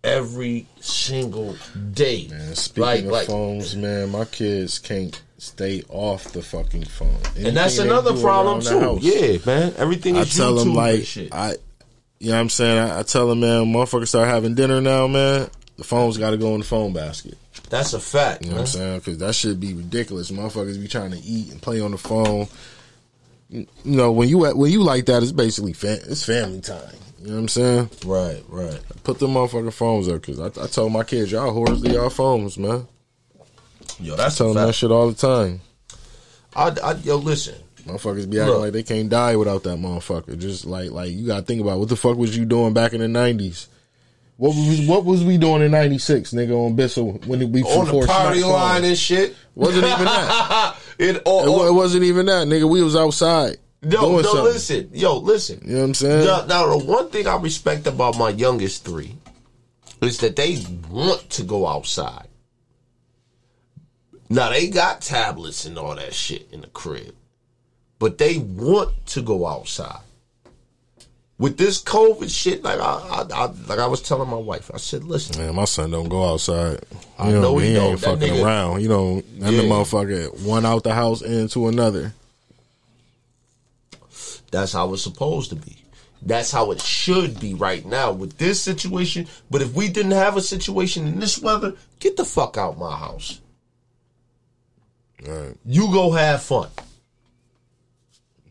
[0.03, 1.55] every single
[1.93, 2.27] day.
[2.29, 7.19] Man, speaking like, of like, phones, man, my kids can't stay off the fucking phone.
[7.37, 8.97] and that's another problem too.
[9.01, 9.73] Yeah, man.
[9.77, 11.33] Everything I is tell YouTube them like shit.
[11.33, 11.57] I,
[12.19, 12.79] you know what I'm saying.
[12.79, 15.47] I, I tell them, man, motherfuckers start having dinner now, man.
[15.77, 17.37] The phone's got to go in the phone basket.
[17.69, 18.43] That's a fact.
[18.43, 18.61] You know man.
[18.61, 18.99] what I'm saying?
[18.99, 20.31] Because that should be ridiculous.
[20.31, 22.47] Motherfuckers be trying to eat and play on the phone.
[23.49, 26.81] You know when you when you like that, it's basically fam- it's family time.
[27.19, 27.89] You know what I'm saying?
[28.05, 28.79] Right, right.
[29.03, 32.09] Put the motherfucking phones up because I, I told my kids, y'all whores to y'all
[32.09, 32.87] phones, man.
[33.99, 35.61] Yo, I that's tell a them that shit all the time.
[36.55, 37.55] I, I, yo, listen.
[37.85, 38.61] Motherfuckers be acting Look.
[38.61, 40.37] like they can't die without that motherfucker.
[40.39, 42.99] Just like like you gotta think about what the fuck was you doing back in
[42.99, 43.67] the nineties?
[44.37, 48.05] What was what was we doing in '96, nigga, on Bissell when we On the
[48.05, 49.35] party line and shit.
[49.55, 50.75] Wasn't even that.
[50.99, 52.69] it, all, It, it wasn't even that, nigga.
[52.69, 54.43] We was outside Yo, doing no, something.
[54.43, 54.89] listen.
[54.91, 55.61] Yo, listen.
[55.63, 56.25] You know what I'm saying?
[56.25, 59.15] Now, now, the one thing I respect about my youngest three
[60.01, 62.27] is that they want to go outside.
[64.29, 67.15] Now, they got tablets and all that shit in the crib,
[67.99, 70.01] but they want to go outside.
[71.37, 74.77] With this COVID shit, like I, I, I like I was telling my wife, I
[74.77, 76.79] said, "Listen, Man, my son don't go outside.
[77.19, 77.91] I know he he don't.
[77.91, 78.81] ain't fucking nigga- around.
[78.81, 79.61] You know, and the Yeah.
[79.63, 82.13] motherfucker one out the house into another.
[84.51, 85.75] That's how it's supposed to be.
[86.21, 89.27] That's how it should be right now with this situation.
[89.51, 92.95] But if we didn't have a situation in this weather, get the fuck out my
[92.95, 93.41] house.
[95.27, 95.55] Right.
[95.65, 96.69] You go have fun.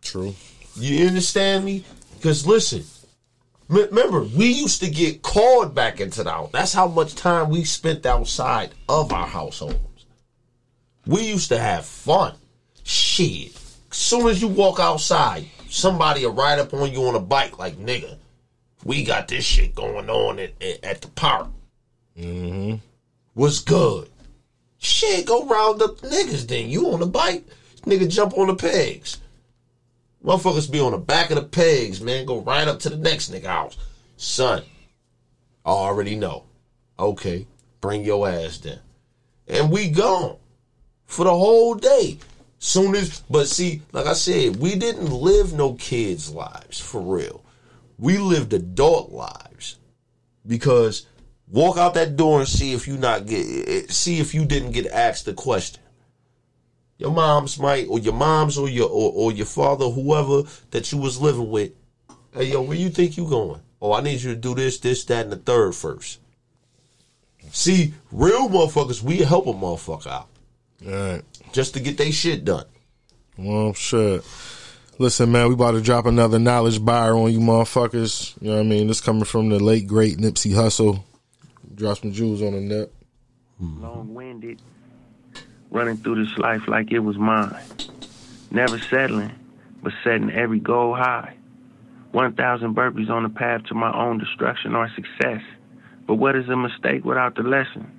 [0.02, 0.34] True.
[0.76, 1.84] You understand me?
[2.24, 2.84] Because listen,
[3.68, 6.48] remember, we used to get called back into the house.
[6.52, 10.06] That's how much time we spent outside of our households.
[11.06, 12.34] We used to have fun.
[12.82, 13.60] Shit.
[13.90, 17.76] Soon as you walk outside, somebody will ride up on you on a bike like,
[17.76, 18.16] nigga,
[18.84, 21.48] we got this shit going on at, at, at the park.
[22.18, 22.76] Mm-hmm.
[23.34, 24.08] What's good?
[24.78, 26.70] Shit, go round up niggas then.
[26.70, 27.44] You on the bike,
[27.82, 29.20] nigga jump on the pegs.
[30.24, 32.24] Motherfuckers be on the back of the pegs, man.
[32.24, 33.76] Go right up to the next nigga house.
[34.16, 34.62] Son,
[35.66, 36.44] I already know.
[36.98, 37.46] Okay,
[37.80, 38.80] bring your ass there.
[39.46, 40.38] And we gone
[41.04, 42.18] for the whole day.
[42.58, 47.44] Soon as, but see, like I said, we didn't live no kids' lives for real.
[47.98, 49.76] We lived adult lives
[50.46, 51.06] because
[51.46, 54.46] walk out that door and see if you not get, eh, eh, see if you
[54.46, 55.82] didn't get asked the question.
[56.98, 60.98] Your moms might, or your moms, or your or, or your father, whoever that you
[60.98, 61.72] was living with.
[62.32, 63.60] Hey, yo, where you think you going?
[63.80, 66.18] Oh, I need you to do this, this, that, and the third first.
[67.50, 70.28] See, real motherfuckers, we help a motherfucker out
[70.86, 71.22] All right.
[71.52, 72.64] just to get their shit done.
[73.36, 74.24] Well, shit.
[74.98, 78.40] Listen, man, we about to drop another knowledge buyer on you motherfuckers.
[78.40, 78.86] You know what I mean?
[78.86, 81.02] This coming from the late, great Nipsey Hussle.
[81.74, 82.94] Drop some jewels on the nip.
[83.60, 84.62] long winded,
[85.74, 87.62] running through this life like it was mine.
[88.50, 89.32] Never settling,
[89.82, 91.34] but setting every goal high.
[92.12, 95.42] 1,000 burpees on the path to my own destruction or success.
[96.06, 97.90] But what is a mistake without the lesson?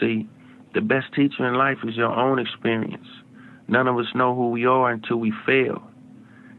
[0.00, 0.28] See,
[0.74, 3.06] the best teacher in life is your own experience.
[3.68, 5.82] None of us know who we are until we fail.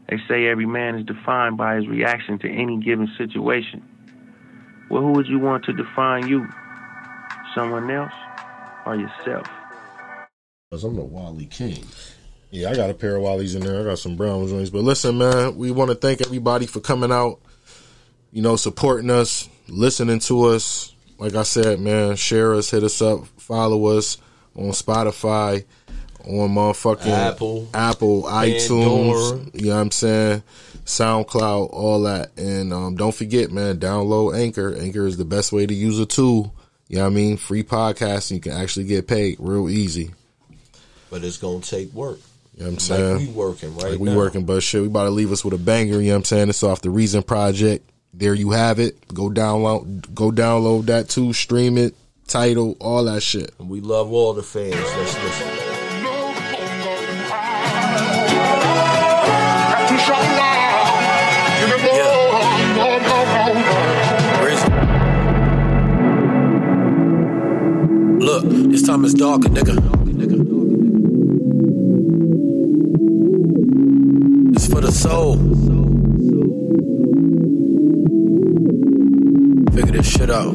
[0.08, 3.84] They say every man is defined by his reaction to any given situation.
[4.88, 6.48] Well, who would you want to define you?
[7.54, 8.12] Someone else
[8.86, 9.46] or yourself?
[10.72, 11.84] Cause I'm the Wally King.
[12.50, 13.82] Yeah, I got a pair of Wallies in there.
[13.82, 14.68] I got some brown joints.
[14.68, 17.38] But listen, man, we want to thank everybody for coming out,
[18.32, 20.92] you know, supporting us, listening to us.
[21.18, 24.18] Like I said, man, share us, hit us up, follow us
[24.56, 25.64] on Spotify,
[26.24, 28.48] on motherfucking Apple, Apple, Pandora.
[28.48, 30.42] iTunes, you know what I'm saying?
[30.84, 32.36] SoundCloud, all that.
[32.36, 34.76] And um, don't forget, man, download Anchor.
[34.76, 36.52] Anchor is the best way to use a tool.
[36.88, 37.36] You know what I mean?
[37.36, 38.32] Free podcasting.
[38.32, 40.10] You can actually get paid real easy.
[41.10, 42.18] But it's gonna take work.
[42.56, 43.16] You know what I'm saying?
[43.18, 44.16] Like we working right Like we now.
[44.16, 46.00] working, but shit, we about to leave us with a banger.
[46.00, 46.48] You know what I'm saying?
[46.48, 47.88] It's off the Reason Project.
[48.14, 49.06] There you have it.
[49.12, 51.34] Go download, go download that too.
[51.34, 51.94] Stream it,
[52.26, 53.52] title, all that shit.
[53.58, 54.74] And we love all the fans.
[54.74, 55.72] Let's listen.
[68.18, 69.95] Look, this time it's darker, nigga.
[75.06, 75.36] Soul.
[79.72, 80.54] Figure this shit out.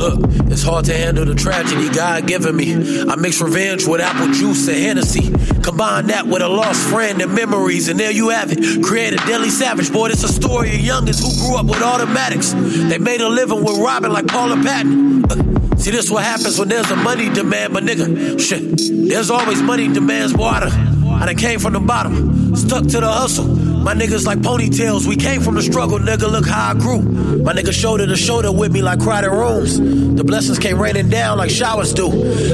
[0.00, 0.18] Look,
[0.50, 2.74] it's hard to handle the tragedy God given me.
[3.08, 5.30] I mix revenge with apple juice and Hennessy.
[5.62, 8.84] Combine that with a lost friend and memories, and there you have it.
[8.84, 9.90] Create a deadly savage.
[9.92, 12.52] Boy, it's a story of youngins who grew up with automatics.
[12.52, 15.24] They made a living with robbing like Paula Patton.
[15.24, 19.62] Uh, See, this what happens when there's a money demand, but nigga, shit, there's always
[19.62, 20.68] money demands, water.
[20.70, 23.69] I done came from the bottom, stuck to the hustle.
[23.80, 26.30] My niggas like ponytails, we came from the struggle, nigga.
[26.30, 27.00] Look how I grew.
[27.00, 29.80] My nigga shoulder to shoulder with me like crowded rooms.
[29.80, 32.08] The blessings came raining down like showers do.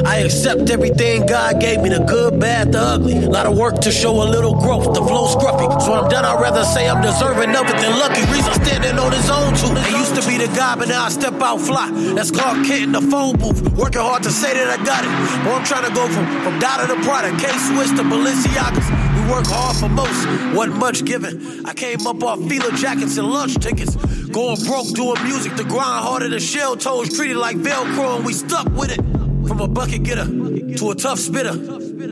[0.06, 3.16] I accept everything God gave me, the good, bad, the ugly.
[3.24, 4.94] A lot of work to show a little growth.
[4.94, 5.66] The flow scruffy.
[5.82, 8.22] So when I'm done, I'd rather say I'm deserving of it than lucky.
[8.32, 9.74] Reason standing on his own too.
[9.74, 11.90] They used to be the guy, but now I step out fly.
[12.14, 13.60] That's Clark Kent in the phone booth.
[13.76, 15.10] Working hard to say that I got it.
[15.42, 18.95] But I'm trying to go from, from Dada to Prada, K-Swiss to Balenciagas.
[19.30, 21.66] Work hard for most, wasn't much given.
[21.66, 23.96] I came up off Fila jackets and lunch tickets.
[24.26, 28.32] Going broke doing music, the grind harder than shell toes, treated like Velcro, and we
[28.32, 29.02] stuck with it.
[29.48, 31.50] From a bucket getter to a tough spitter,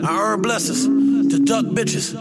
[0.05, 0.87] I earn blessings
[1.31, 2.15] to duck bitches,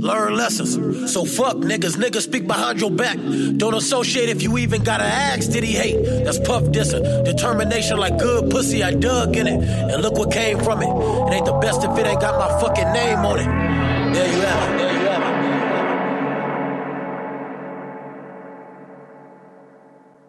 [0.00, 1.12] learn lessons.
[1.12, 3.18] So fuck niggas, niggas speak behind your back.
[3.56, 6.24] Don't associate if you even gotta ask, did he hate?
[6.24, 7.24] That's puff dissing.
[7.24, 9.62] Determination like good pussy, I dug in it.
[9.62, 10.88] And look what came from it.
[10.88, 13.89] It ain't the best if it ain't got my fucking name on it.
[14.12, 15.09] There you have it.